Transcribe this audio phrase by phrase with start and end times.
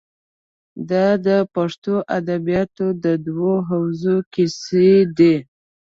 [0.89, 5.35] دا د پښتو ادبیاتو د دوو حوزو کیسې دي.